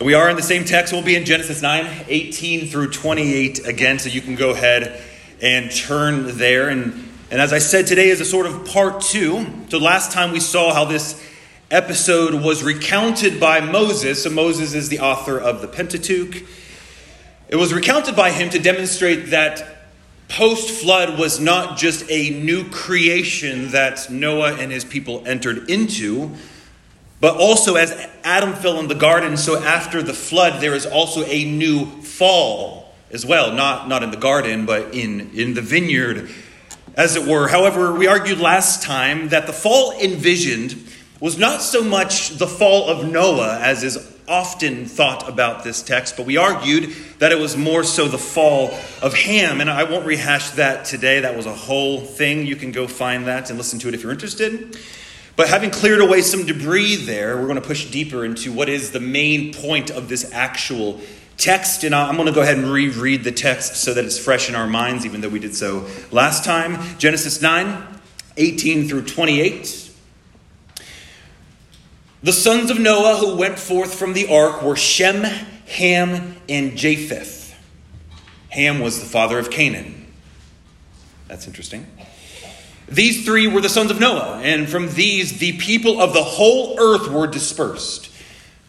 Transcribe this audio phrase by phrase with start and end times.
[0.00, 0.92] We are in the same text.
[0.92, 5.02] We'll be in Genesis 9, 18 through 28 again, so you can go ahead
[5.42, 6.68] and turn there.
[6.68, 9.44] And, and as I said, today is a sort of part two.
[9.70, 11.20] So last time we saw how this
[11.72, 14.22] episode was recounted by Moses.
[14.22, 16.44] So Moses is the author of the Pentateuch.
[17.48, 19.88] It was recounted by him to demonstrate that
[20.28, 26.36] post flood was not just a new creation that Noah and his people entered into
[27.20, 31.24] but also, as Adam fell in the garden, so after the flood, there is also
[31.24, 33.52] a new fall as well.
[33.52, 36.30] Not, not in the garden, but in, in the vineyard,
[36.94, 37.48] as it were.
[37.48, 40.76] However, we argued last time that the fall envisioned
[41.20, 46.16] was not so much the fall of Noah, as is often thought about this text,
[46.16, 49.60] but we argued that it was more so the fall of Ham.
[49.60, 51.20] And I won't rehash that today.
[51.20, 52.46] That was a whole thing.
[52.46, 54.76] You can go find that and listen to it if you're interested.
[55.38, 58.90] But having cleared away some debris there, we're going to push deeper into what is
[58.90, 61.00] the main point of this actual
[61.36, 61.84] text.
[61.84, 64.56] And I'm going to go ahead and reread the text so that it's fresh in
[64.56, 66.98] our minds, even though we did so last time.
[66.98, 68.00] Genesis 9,
[68.36, 69.92] 18 through 28.
[72.24, 77.56] The sons of Noah who went forth from the ark were Shem, Ham, and Japheth.
[78.48, 80.04] Ham was the father of Canaan.
[81.28, 81.86] That's interesting.
[82.90, 86.78] These three were the sons of Noah, and from these the people of the whole
[86.80, 88.10] earth were dispersed.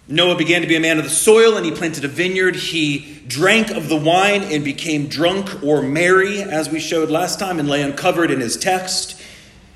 [0.09, 2.55] Noah began to be a man of the soil, and he planted a vineyard.
[2.55, 7.59] He drank of the wine and became drunk or merry, as we showed last time
[7.59, 9.21] and lay uncovered in his text.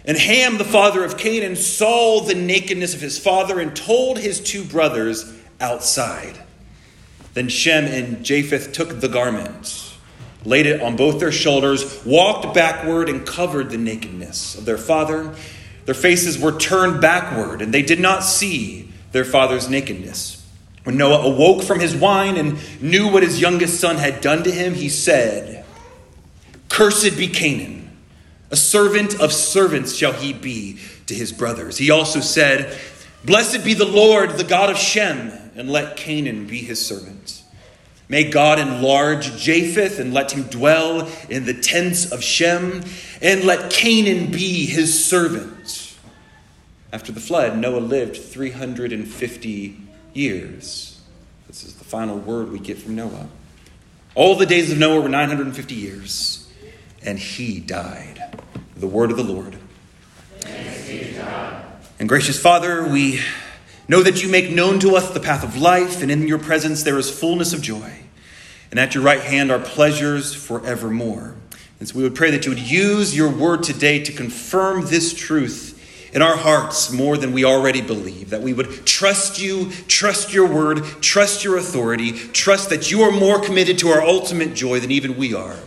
[0.06, 4.42] And Ham, the father of Canaan, saw the nakedness of his father and told his
[4.42, 6.38] two brothers outside.
[7.34, 9.93] Then Shem and Japheth took the garment
[10.46, 15.34] laid it on both their shoulders, walked backward, and covered the nakedness of their father.
[15.86, 20.46] Their faces were turned backward, and they did not see their father's nakedness.
[20.84, 24.52] When Noah awoke from his wine and knew what his youngest son had done to
[24.52, 25.66] him, he said,
[26.68, 27.98] Cursed be Canaan,
[28.52, 31.78] a servant of servants shall he be to his brothers.
[31.78, 32.78] He also said,
[33.24, 37.43] Blessed be the Lord, the God of Shem, and let Canaan be his servant.
[38.10, 42.84] May God enlarge Japheth and let him dwell in the tents of Shem,
[43.22, 45.96] and let Canaan be his servant.
[46.92, 49.78] After the flood, Noah lived 350
[50.14, 51.02] years.
[51.48, 53.28] This is the final word we get from Noah.
[54.16, 56.52] All the days of Noah were 950 years,
[57.04, 58.40] and he died.
[58.76, 59.58] The word of the Lord.
[62.00, 63.22] And gracious Father, we
[63.88, 66.84] Know that you make known to us the path of life, and in your presence
[66.84, 68.00] there is fullness of joy.
[68.72, 71.36] And at your right hand are pleasures forevermore.
[71.80, 75.14] And so we would pray that you would use your word today to confirm this
[75.14, 75.72] truth
[76.14, 78.30] in our hearts more than we already believe.
[78.30, 83.12] That we would trust you, trust your word, trust your authority, trust that you are
[83.12, 85.58] more committed to our ultimate joy than even we are.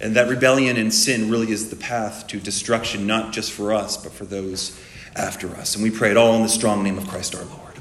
[0.00, 3.96] And that rebellion and sin really is the path to destruction, not just for us,
[3.96, 4.78] but for those
[5.16, 5.74] after us.
[5.74, 7.74] And we pray it all in the strong name of Christ our Lord.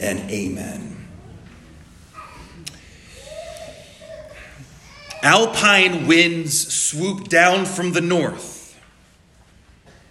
[0.00, 0.96] And amen.
[5.22, 8.78] Alpine winds swoop down from the north,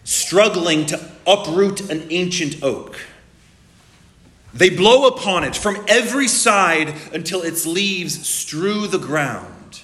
[0.04, 3.00] struggling to uproot an ancient oak.
[4.54, 9.82] They blow upon it from every side until its leaves strew the ground.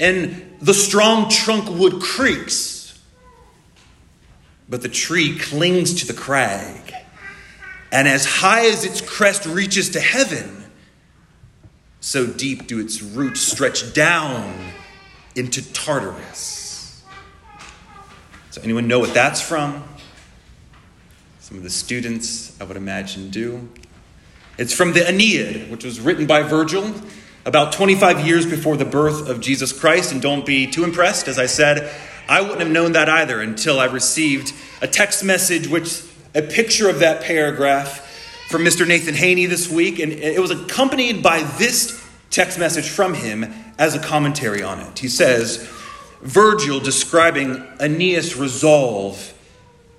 [0.00, 2.77] And the strong trunk wood creaks
[4.68, 6.94] but the tree clings to the crag.
[7.90, 10.64] And as high as its crest reaches to heaven,
[12.00, 14.54] so deep do its roots stretch down
[15.34, 17.02] into Tartarus.
[18.50, 19.84] So, anyone know what that's from?
[21.40, 23.68] Some of the students, I would imagine, do.
[24.58, 26.92] It's from the Aeneid, which was written by Virgil
[27.46, 30.12] about 25 years before the birth of Jesus Christ.
[30.12, 31.28] And don't be too impressed.
[31.28, 31.90] As I said,
[32.28, 34.52] I wouldn't have known that either until I received
[34.82, 36.02] a text message, which
[36.34, 38.04] a picture of that paragraph
[38.50, 38.86] from Mr.
[38.86, 43.94] Nathan Haney this week, and it was accompanied by this text message from him as
[43.94, 44.98] a commentary on it.
[44.98, 45.56] He says,
[46.20, 49.32] Virgil describing Aeneas' resolve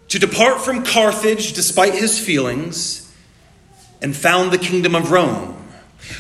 [0.10, 3.12] to depart from Carthage despite his feelings
[4.02, 5.56] and found the kingdom of Rome.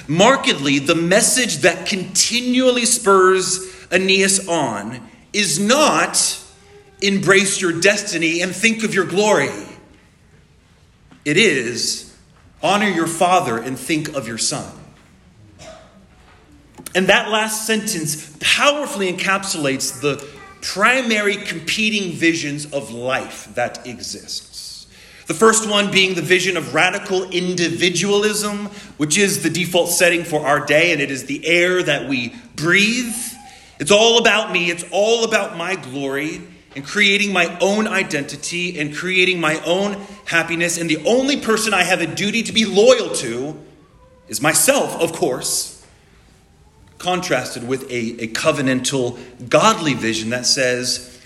[0.08, 3.60] Markedly, the message that continually spurs
[3.92, 6.40] Aeneas on is not
[7.02, 9.50] embrace your destiny and think of your glory.
[11.26, 12.16] It is
[12.62, 14.74] honor your father and think of your son.
[16.96, 20.26] And that last sentence powerfully encapsulates the
[20.62, 24.88] primary competing visions of life that exists.
[25.28, 28.66] The first one being the vision of radical individualism,
[28.98, 32.34] which is the default setting for our day, and it is the air that we
[32.56, 33.16] breathe.
[33.80, 36.42] It's all about me, it's all about my glory,
[36.76, 39.94] and creating my own identity and creating my own
[40.26, 40.78] happiness.
[40.78, 43.58] And the only person I have a duty to be loyal to
[44.28, 45.86] is myself, of course.
[46.98, 49.18] Contrasted with a, a covenantal,
[49.50, 51.20] godly vision that says,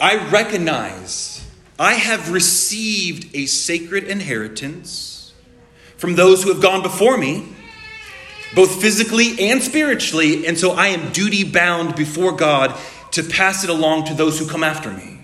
[0.00, 1.48] I recognize
[1.78, 5.32] I have received a sacred inheritance
[5.96, 7.48] from those who have gone before me,
[8.54, 12.74] both physically and spiritually, and so I am duty bound before God
[13.12, 15.20] to pass it along to those who come after me.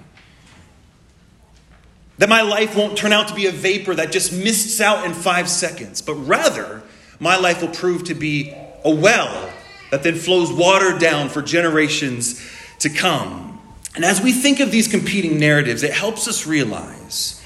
[2.18, 5.12] That my life won't turn out to be a vapor that just mists out in
[5.12, 6.82] five seconds, but rather,
[7.18, 8.54] my life will prove to be
[8.84, 9.50] a well
[9.90, 12.40] that then flows water down for generations
[12.80, 13.60] to come.
[13.94, 17.40] And as we think of these competing narratives, it helps us realize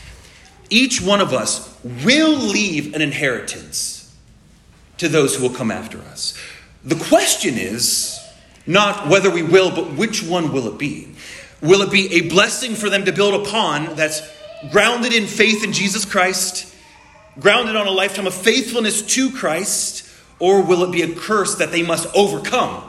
[0.71, 3.98] each one of us will leave an inheritance
[4.99, 6.37] to those who will come after us.
[6.85, 8.19] The question is
[8.67, 11.09] not whether we will, but which one will it be?
[11.61, 14.23] Will it be a blessing for them to build upon that's
[14.71, 16.75] grounded in faith in Jesus Christ,
[17.41, 20.09] grounded on a lifetime of faithfulness to Christ,
[20.39, 22.85] or will it be a curse that they must overcome?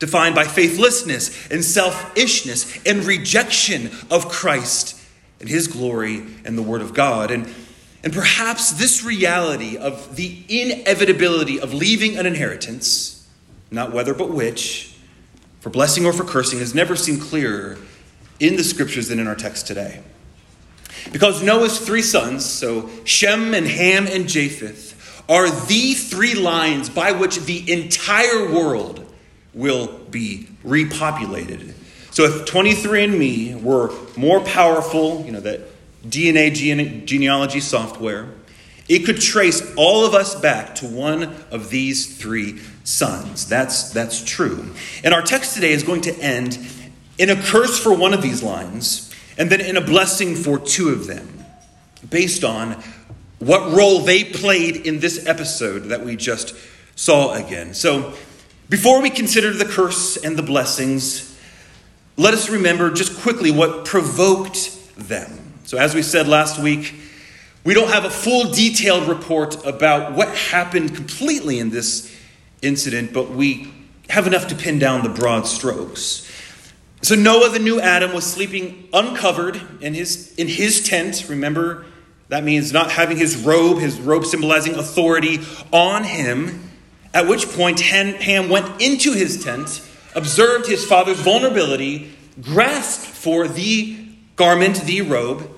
[0.00, 4.98] defined by faithlessness and selfishness and rejection of Christ
[5.38, 7.30] and his glory and the Word of God.
[7.30, 7.46] And,
[8.02, 13.28] and perhaps this reality of the inevitability of leaving an inheritance,
[13.70, 14.94] not whether but which,
[15.60, 17.76] for blessing or for cursing, has never seemed clearer
[18.38, 20.02] in the scriptures than in our text today.
[21.12, 24.96] Because Noah's three sons, so Shem and Ham and Japheth,
[25.28, 29.06] are the three lines by which the entire world
[29.54, 31.74] will be repopulated.
[32.10, 35.60] So if 23andMe were more powerful, you know, that
[36.06, 38.28] DNA gene- genealogy software,
[38.88, 43.48] it could trace all of us back to one of these three sons.
[43.48, 44.74] That's, that's true.
[45.04, 46.58] And our text today is going to end
[47.18, 50.88] in a curse for one of these lines, and then in a blessing for two
[50.88, 51.44] of them,
[52.08, 52.82] based on
[53.38, 56.54] what role they played in this episode that we just
[56.96, 57.74] saw again.
[57.74, 58.14] So
[58.68, 61.38] before we consider the curse and the blessings,
[62.16, 65.49] let us remember just quickly what provoked them.
[65.70, 66.94] So, as we said last week,
[67.62, 72.12] we don't have a full detailed report about what happened completely in this
[72.60, 73.72] incident, but we
[74.08, 76.28] have enough to pin down the broad strokes.
[77.02, 81.26] So Noah, the new Adam, was sleeping uncovered in his, in his tent.
[81.28, 81.86] Remember,
[82.30, 85.38] that means not having his robe, his robe symbolizing authority,
[85.72, 86.68] on him.
[87.14, 92.12] At which point Ham went into his tent, observed his father's vulnerability,
[92.42, 95.48] grasped for the garment, the robe,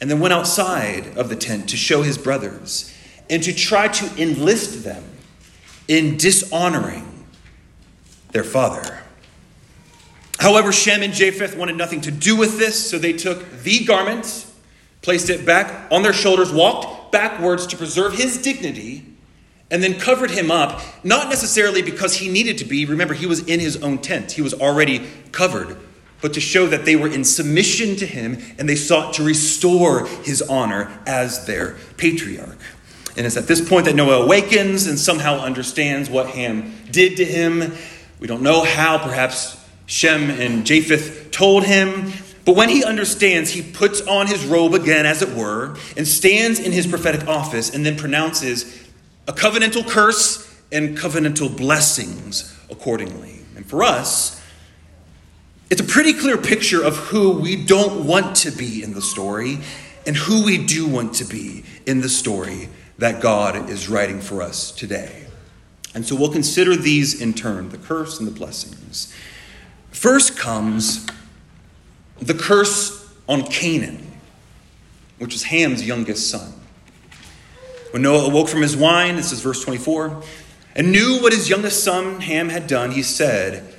[0.00, 2.92] and then went outside of the tent to show his brothers
[3.30, 5.02] and to try to enlist them
[5.88, 7.26] in dishonoring
[8.32, 9.00] their father.
[10.38, 14.46] However, Shem and Japheth wanted nothing to do with this, so they took the garment,
[15.00, 19.04] placed it back on their shoulders, walked backwards to preserve his dignity
[19.70, 22.84] and then covered him up, not necessarily because he needed to be.
[22.84, 25.76] Remember, he was in his own tent, he was already covered,
[26.20, 30.06] but to show that they were in submission to him and they sought to restore
[30.06, 32.58] his honor as their patriarch.
[33.16, 37.24] And it's at this point that Noah awakens and somehow understands what Ham did to
[37.24, 37.72] him.
[38.20, 39.56] We don't know how, perhaps
[39.86, 42.12] Shem and Japheth told him.
[42.44, 46.60] But when he understands, he puts on his robe again, as it were, and stands
[46.60, 48.86] in his prophetic office and then pronounces
[49.26, 53.40] a covenantal curse and covenantal blessings accordingly.
[53.56, 54.40] And for us,
[55.70, 59.58] it's a pretty clear picture of who we don't want to be in the story
[60.06, 62.68] and who we do want to be in the story
[62.98, 65.26] that God is writing for us today.
[65.94, 69.12] And so we'll consider these in turn the curse and the blessings.
[69.90, 71.06] First comes
[72.20, 74.12] the curse on Canaan,
[75.18, 76.52] which is Ham's youngest son.
[77.90, 80.22] When Noah awoke from his wine, this is verse 24,
[80.74, 83.74] and knew what his youngest son Ham had done, he said,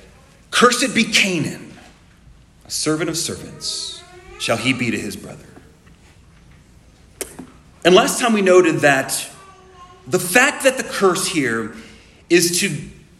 [0.50, 1.67] Cursed be Canaan,
[2.68, 4.02] servant of servants,
[4.38, 5.44] shall he be to his brother.
[7.84, 9.28] And last time we noted that
[10.06, 11.74] the fact that the curse here
[12.30, 12.76] is to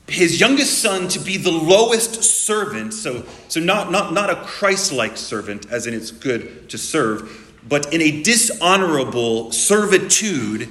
[0.08, 4.92] his youngest son to be the lowest servant, so, so not, not, not a Christ
[4.92, 10.68] like servant, as in it's good to serve, but in a dishonorable servitude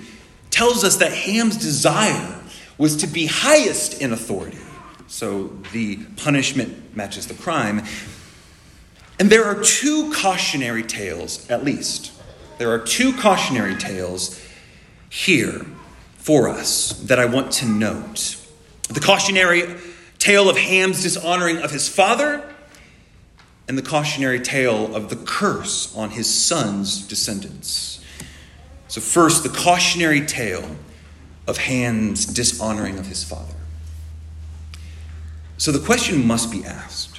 [0.49, 2.39] tells us that Ham's desire
[2.77, 4.57] was to be highest in authority.
[5.07, 7.83] So the punishment matches the crime.
[9.19, 12.11] And there are two cautionary tales, at least,
[12.57, 14.41] there are two cautionary tales
[15.09, 15.65] here
[16.17, 18.37] for us that I want to note.
[18.89, 19.75] The cautionary
[20.17, 22.43] tale of Ham's dishonoring of his father,
[23.67, 28.03] and the cautionary tale of the curse on his son's descendants.
[28.87, 30.77] So, first, the cautionary tale
[31.45, 33.53] of Ham's dishonoring of his father.
[35.57, 37.16] So, the question must be asked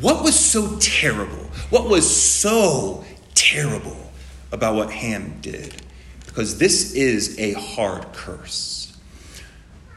[0.00, 1.50] what was so terrible?
[1.70, 4.12] What was so terrible
[4.52, 5.82] about what Ham did?
[6.26, 8.96] Because this is a hard curse.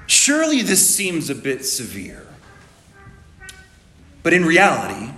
[0.08, 2.28] Surely this seems a bit severe.
[4.24, 5.12] But in reality,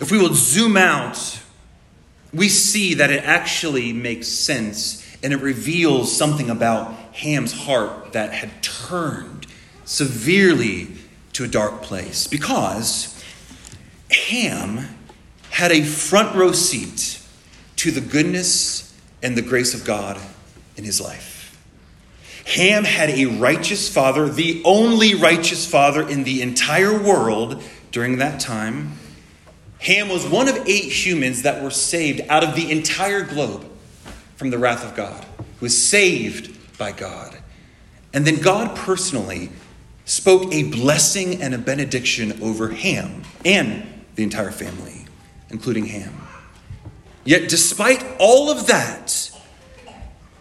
[0.00, 1.40] if we will zoom out,
[2.32, 8.32] we see that it actually makes sense and it reveals something about Ham's heart that
[8.32, 9.46] had turned
[9.84, 10.88] severely
[11.32, 12.26] to a dark place.
[12.26, 13.13] Because
[14.14, 14.88] Ham
[15.50, 17.20] had a front row seat
[17.76, 20.18] to the goodness and the grace of God
[20.76, 21.34] in his life.
[22.46, 28.40] Ham had a righteous father, the only righteous father in the entire world during that
[28.40, 28.98] time.
[29.78, 33.66] Ham was one of eight humans that were saved out of the entire globe
[34.36, 35.24] from the wrath of God,
[35.58, 37.38] who was saved by God.
[38.12, 39.50] And then God personally
[40.04, 45.06] spoke a blessing and a benediction over Ham and the entire family,
[45.50, 46.26] including Ham.
[47.24, 49.30] Yet, despite all of that,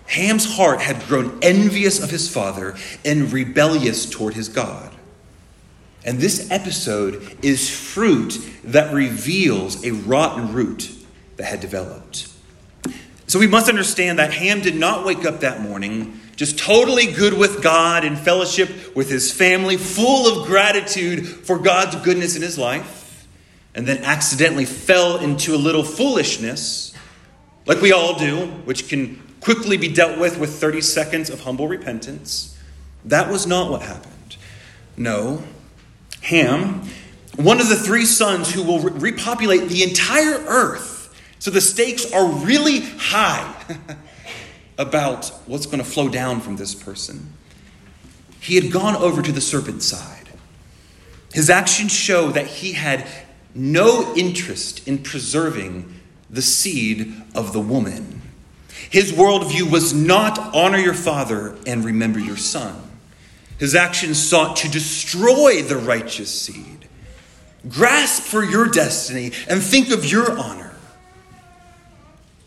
[0.08, 4.94] Ham's heart had grown envious of his father and rebellious toward his God.
[6.06, 10.92] And this episode is fruit that reveals a rotten root
[11.38, 12.28] that had developed.
[13.28, 17.34] So we must understand that Ham did not wake up that morning just totally good
[17.34, 22.58] with God in fellowship with his family, full of gratitude for God's goodness in his
[22.58, 23.03] life,
[23.76, 26.94] and then accidentally fell into a little foolishness,
[27.66, 31.68] like we all do, which can quickly be dealt with with 30 seconds of humble
[31.68, 32.58] repentance.
[33.06, 34.38] That was not what happened.
[34.96, 35.44] No,
[36.22, 36.84] Ham,
[37.36, 41.10] one of the three sons who will re- repopulate the entire earth.
[41.40, 43.54] So the stakes are really high
[44.78, 47.34] about what's going to flow down from this person.
[48.40, 50.30] He had gone over to the serpent's side.
[51.34, 53.08] His actions show that he had
[53.56, 58.22] no interest in preserving the seed of the woman.
[58.90, 62.80] His worldview was not honor your father and remember your son.
[63.60, 66.88] His actions sought to destroy the righteous seed.
[67.70, 70.76] Grasp for your destiny and think of your honor,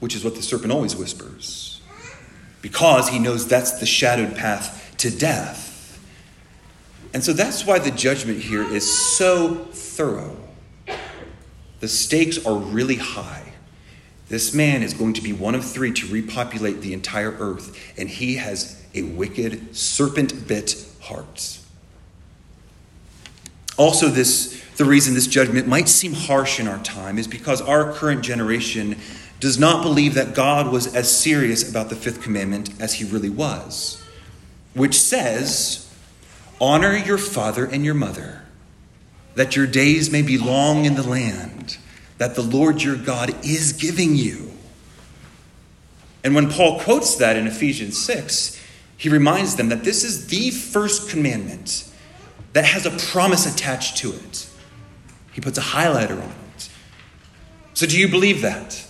[0.00, 1.80] which is what the serpent always whispers,
[2.60, 5.98] because he knows that's the shadowed path to death.
[7.14, 10.36] And so that's why the judgment here is so thorough.
[11.80, 13.52] The stakes are really high.
[14.28, 18.08] This man is going to be one of three to repopulate the entire earth, and
[18.08, 21.58] he has a wicked, serpent bit heart.
[23.76, 27.92] Also, this, the reason this judgment might seem harsh in our time is because our
[27.92, 28.96] current generation
[29.38, 33.28] does not believe that God was as serious about the fifth commandment as he really
[33.28, 34.02] was,
[34.74, 35.82] which says,
[36.58, 38.45] Honor your father and your mother,
[39.36, 41.78] that your days may be long in the land
[42.18, 44.50] that the Lord your God is giving you.
[46.24, 48.60] And when Paul quotes that in Ephesians 6,
[48.96, 51.88] he reminds them that this is the first commandment
[52.54, 54.48] that has a promise attached to it.
[55.32, 56.70] He puts a highlighter on it.
[57.74, 58.84] So, do you believe that?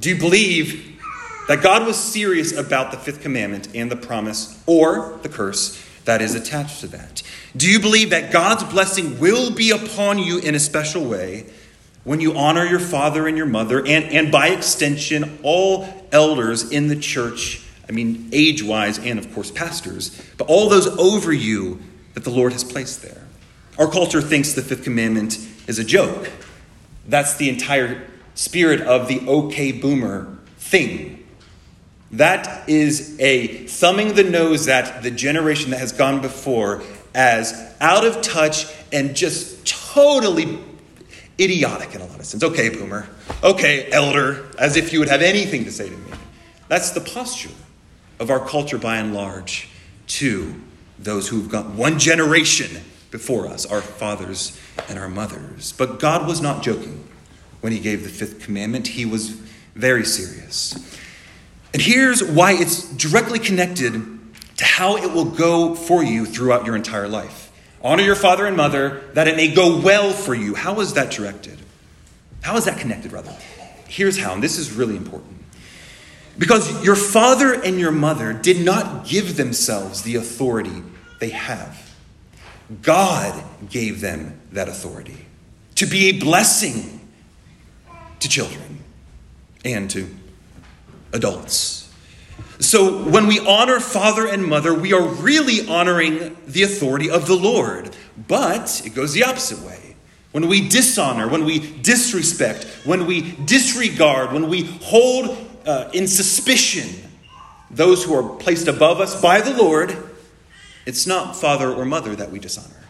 [0.00, 1.00] Do you believe
[1.48, 6.22] that God was serious about the fifth commandment and the promise or the curse that
[6.22, 7.22] is attached to that?
[7.56, 11.46] Do you believe that God's blessing will be upon you in a special way
[12.04, 16.88] when you honor your father and your mother, and, and by extension, all elders in
[16.88, 17.62] the church?
[17.88, 21.80] I mean, age wise, and of course, pastors, but all those over you
[22.14, 23.22] that the Lord has placed there.
[23.78, 26.30] Our culture thinks the fifth commandment is a joke.
[27.06, 31.15] That's the entire spirit of the okay boomer thing.
[32.12, 36.82] That is a thumbing the nose at the generation that has gone before
[37.14, 40.58] as out of touch and just totally
[41.40, 42.42] idiotic in a lot of sense.
[42.42, 43.08] Okay, boomer.
[43.42, 46.12] Okay, elder, as if you would have anything to say to me.
[46.68, 47.50] That's the posture
[48.18, 49.68] of our culture by and large
[50.08, 50.54] to
[50.98, 54.58] those who've got one generation before us, our fathers
[54.88, 55.72] and our mothers.
[55.72, 57.06] But God was not joking
[57.60, 59.30] when he gave the fifth commandment, he was
[59.74, 60.74] very serious.
[61.76, 63.92] And here's why it's directly connected
[64.56, 67.52] to how it will go for you throughout your entire life.
[67.82, 70.54] Honor your father and mother that it may go well for you.
[70.54, 71.58] How is that directed?
[72.40, 73.30] How is that connected, rather?
[73.88, 75.36] Here's how, and this is really important.
[76.38, 80.82] Because your father and your mother did not give themselves the authority
[81.20, 81.94] they have.
[82.80, 85.26] God gave them that authority
[85.74, 87.06] to be a blessing
[88.20, 88.82] to children
[89.62, 90.08] and to
[91.12, 91.92] adults.
[92.58, 97.36] So when we honor father and mother, we are really honoring the authority of the
[97.36, 97.94] Lord.
[98.28, 99.96] But it goes the opposite way.
[100.32, 105.36] When we dishonor, when we disrespect, when we disregard, when we hold
[105.66, 107.02] uh, in suspicion
[107.70, 109.96] those who are placed above us by the Lord,
[110.86, 112.84] it's not father or mother that we dishonor.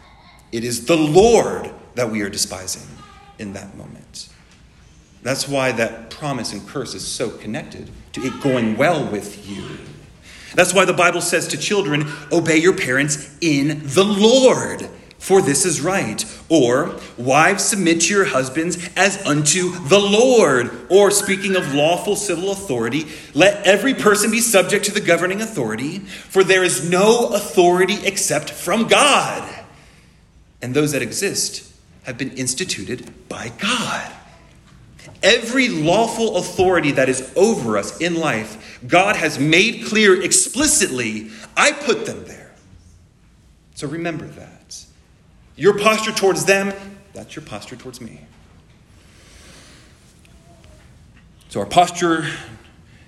[0.51, 2.87] It is the Lord that we are despising
[3.39, 4.29] in that moment.
[5.23, 9.63] That's why that promise and curse is so connected to it going well with you.
[10.55, 15.65] That's why the Bible says to children, obey your parents in the Lord, for this
[15.65, 16.23] is right.
[16.49, 20.71] Or, wives, submit to your husbands as unto the Lord.
[20.89, 25.99] Or, speaking of lawful civil authority, let every person be subject to the governing authority,
[25.99, 29.65] for there is no authority except from God.
[30.61, 31.71] And those that exist
[32.03, 34.13] have been instituted by God.
[35.23, 41.71] Every lawful authority that is over us in life, God has made clear explicitly, I
[41.71, 42.53] put them there.
[43.75, 44.85] So remember that.
[45.55, 46.73] Your posture towards them,
[47.13, 48.21] that's your posture towards me.
[51.49, 52.27] So our posture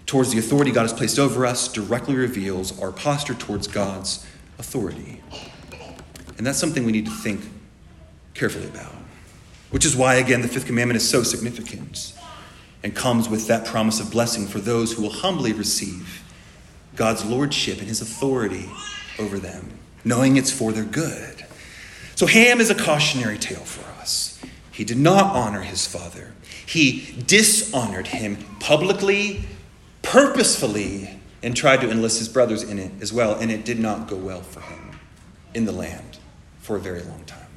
[0.05, 4.25] towards the authority God has placed over us directly reveals our posture towards God's
[4.57, 5.21] authority.
[6.37, 7.41] And that's something we need to think
[8.33, 8.98] carefully about.
[9.71, 12.13] Which is why, again, the fifth commandment is so significant
[12.83, 16.23] and comes with that promise of blessing for those who will humbly receive
[16.95, 18.69] God's lordship and his authority
[19.19, 19.71] over them,
[20.03, 21.45] knowing it's for their good.
[22.15, 24.41] So, Ham is a cautionary tale for us.
[24.71, 26.33] He did not honor his father,
[26.65, 29.43] he dishonored him publicly,
[30.03, 34.07] purposefully, and tried to enlist his brothers in it as well, and it did not
[34.07, 34.91] go well for him
[35.53, 36.19] in the land
[36.59, 37.48] for a very long time.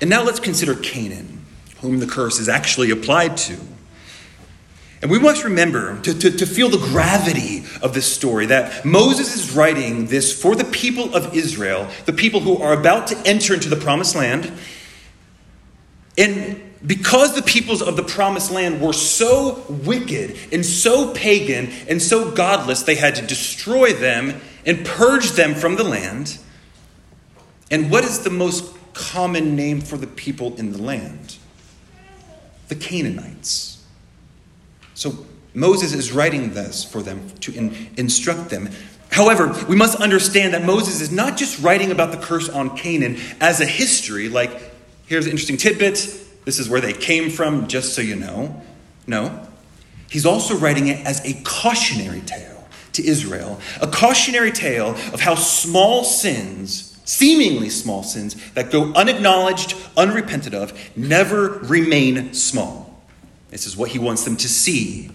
[0.00, 1.44] And now let's consider Canaan,
[1.80, 3.58] whom the curse is actually applied to.
[5.02, 9.34] And we must remember to, to, to, feel the gravity of this story that Moses
[9.34, 13.54] is writing this for the people of Israel, the people who are about to enter
[13.54, 14.52] into the promised land.
[16.18, 22.00] And because the peoples of the promised land were so wicked and so pagan and
[22.00, 26.38] so godless, they had to destroy them and purge them from the land.
[27.70, 31.36] And what is the most common name for the people in the land
[32.70, 33.84] the Canaanites.
[34.94, 38.70] So Moses is writing this for them to in, instruct them.
[39.10, 43.18] However, we must understand that Moses is not just writing about the curse on Canaan
[43.40, 44.52] as a history, like,
[45.06, 45.94] here's an interesting tidbit,
[46.44, 48.62] this is where they came from, just so you know.
[49.06, 49.46] No.
[50.08, 55.34] He's also writing it as a cautionary tale to Israel, a cautionary tale of how
[55.34, 63.02] small sins seemingly small sins that go unacknowledged, unrepented of, never remain small.
[63.50, 65.10] This is what he wants them to see.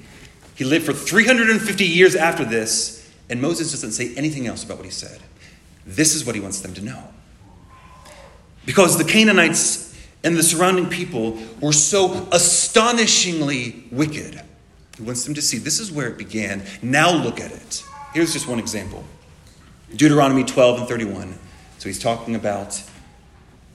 [0.56, 4.86] He lived for 350 years after this, and Moses doesn't say anything else about what
[4.86, 5.20] he said.
[5.86, 7.02] This is what he wants them to know.
[8.66, 14.42] Because the Canaanites and the surrounding people were so astonishingly wicked.
[14.98, 16.64] He wants them to see this is where it began.
[16.82, 17.84] Now look at it.
[18.14, 19.04] Here's just one example
[19.96, 21.40] Deuteronomy 12 and 31.
[21.86, 22.82] So he's talking about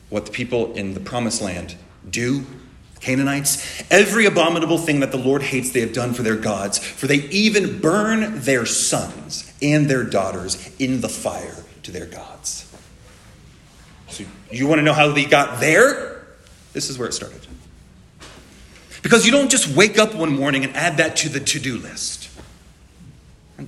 [0.09, 1.77] what the people in the promised land
[2.11, 2.44] do.
[2.99, 7.07] Canaanites, every abominable thing that the Lord hates, they have done for their gods, for
[7.07, 12.68] they even burn their sons and their daughters in the fire to their gods.
[14.09, 16.27] So, you want to know how they got there?
[16.73, 17.46] This is where it started.
[19.03, 21.79] Because you don't just wake up one morning and add that to the to do
[21.79, 22.29] list.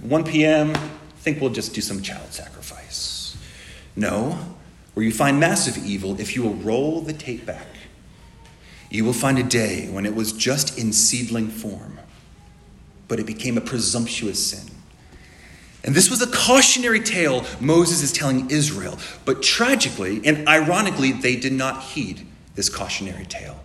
[0.00, 0.80] 1 p.m., I
[1.18, 3.11] think we'll just do some child sacrifice.
[3.94, 4.38] No,
[4.94, 7.66] where you find massive evil, if you will roll the tape back,
[8.90, 11.98] you will find a day when it was just in seedling form,
[13.08, 14.74] but it became a presumptuous sin.
[15.84, 21.36] And this was a cautionary tale Moses is telling Israel, but tragically and ironically, they
[21.36, 23.58] did not heed this cautionary tale.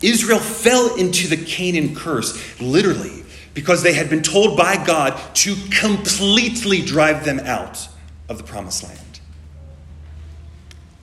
[0.00, 5.56] Israel fell into the Canaan curse, literally, because they had been told by God to
[5.70, 7.88] completely drive them out
[8.28, 9.20] of the promised land.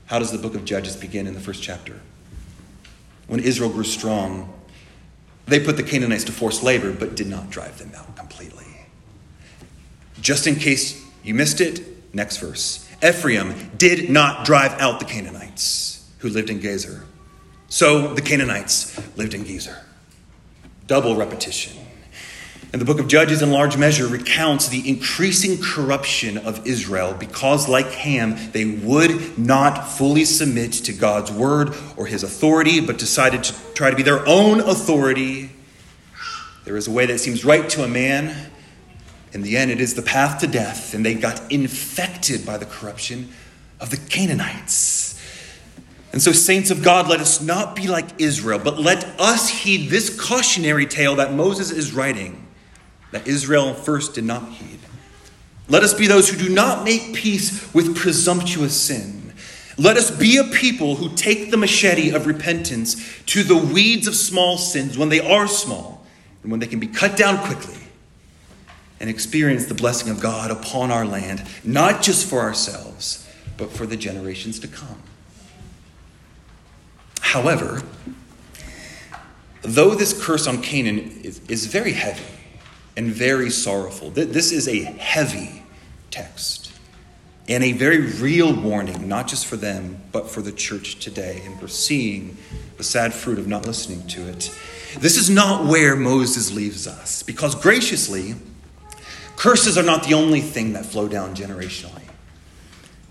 [0.08, 2.00] How does the book of Judges begin in the first chapter?
[3.28, 4.54] When Israel grew strong,
[5.46, 8.66] they put the Canaanites to forced labor, but did not drive them out completely.
[10.22, 12.88] Just in case you missed it, next verse.
[13.04, 17.04] Ephraim did not drive out the Canaanites who lived in Gezer.
[17.68, 19.78] So the Canaanites lived in Gezer.
[20.88, 21.83] Double repetition.
[22.74, 27.70] And the book of Judges, in large measure, recounts the increasing corruption of Israel because,
[27.70, 33.44] like Ham, they would not fully submit to God's word or his authority, but decided
[33.44, 35.52] to try to be their own authority.
[36.66, 38.50] There is a way that seems right to a man.
[39.34, 42.66] In the end, it is the path to death, and they got infected by the
[42.66, 43.30] corruption
[43.80, 45.20] of the Canaanites.
[46.12, 49.92] And so, saints of God, let us not be like Israel, but let us heed
[49.92, 52.48] this cautionary tale that Moses is writing,
[53.14, 54.80] that Israel first did not heed.
[55.70, 59.34] Let us be those who do not make peace with presumptuous sin.
[59.78, 64.16] Let us be a people who take the machete of repentance to the weeds of
[64.16, 66.06] small sins when they are small
[66.42, 67.78] and when they can be cut down quickly
[69.00, 73.86] and experience the blessing of God upon our land, not just for ourselves, but for
[73.86, 75.02] the generations to come.
[77.22, 77.84] However,
[79.62, 82.33] though this curse on Canaan is, is very heavy
[82.96, 85.64] and very sorrowful, this is a heavy
[86.12, 86.72] text
[87.50, 91.42] and a very real warning, not just for them, but for the church today.
[91.46, 92.38] And we're seeing
[92.78, 94.56] the sad fruit of not listening to it.
[95.00, 98.36] This is not where Moses leaves us, because graciously,
[99.36, 102.04] curses are not the only thing that flow down generationally.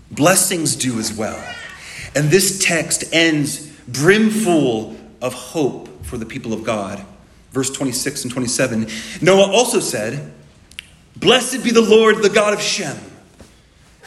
[0.09, 1.43] Blessings do as well.
[2.15, 7.05] And this text ends brimful of hope for the people of God.
[7.53, 8.87] Verse 26 and 27
[9.21, 10.33] Noah also said,
[11.15, 12.97] Blessed be the Lord, the God of Shem,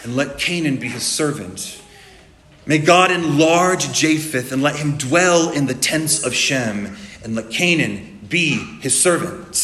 [0.02, 1.80] and let Canaan be his servant.
[2.66, 7.48] May God enlarge Japheth and let him dwell in the tents of Shem, and let
[7.50, 9.54] Canaan be his servant.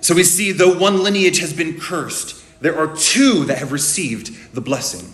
[0.00, 4.54] So we see, though one lineage has been cursed, there are two that have received
[4.54, 5.12] the blessing.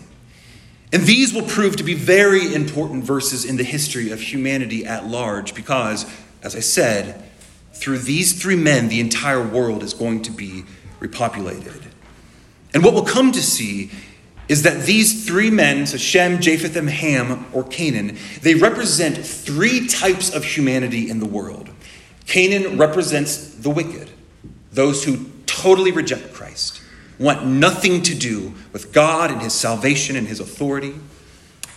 [0.92, 5.06] And these will prove to be very important verses in the history of humanity at
[5.06, 6.06] large because,
[6.42, 7.24] as I said,
[7.72, 10.64] through these three men, the entire world is going to be
[11.00, 11.82] repopulated.
[12.74, 13.90] And what we'll come to see
[14.48, 19.86] is that these three men, so Shem, Japheth, and Ham, or Canaan, they represent three
[19.86, 21.70] types of humanity in the world.
[22.26, 24.10] Canaan represents the wicked,
[24.72, 26.82] those who totally reject Christ
[27.18, 30.94] want nothing to do with God and his salvation and his authority.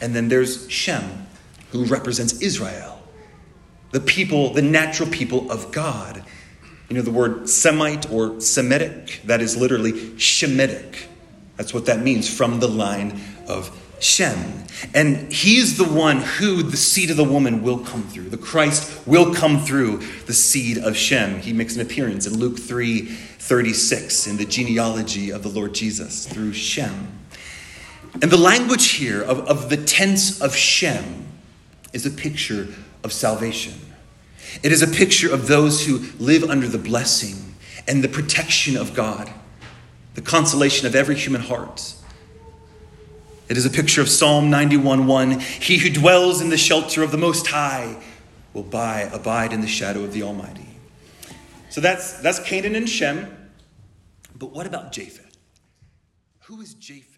[0.02, 1.28] And then there's Shem,
[1.72, 3.01] who represents Israel,
[3.92, 6.24] the people, the natural people of God.
[6.90, 11.06] You know, the word Semite or Semitic, that is literally Shemitic.
[11.56, 14.64] That's what that means from the line of Shem.
[14.96, 18.30] And he's the one who the seed of the woman will come through.
[18.30, 21.40] The Christ will come through the seed of Shem.
[21.40, 26.26] He makes an appearance in Luke 3 36 in the genealogy of the Lord Jesus
[26.26, 27.20] through Shem.
[28.22, 31.28] And the language here of, of the tents of Shem
[31.94, 32.68] is a picture
[33.04, 33.74] of salvation.
[34.64, 37.56] It is a picture of those who live under the blessing
[37.88, 39.32] and the protection of God,
[40.14, 41.96] the consolation of every human heart
[43.52, 45.42] it is a picture of Psalm 91:1.
[45.42, 47.98] He who dwells in the shelter of the Most High
[48.54, 50.70] will buy, abide in the shadow of the Almighty.
[51.70, 53.52] So that's, that's Canaan and Shem.
[54.34, 55.36] But what about Japheth?
[56.44, 57.11] Who is Japheth?